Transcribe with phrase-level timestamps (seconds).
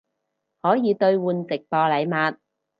[0.63, 2.37] 可以兑换直播禮物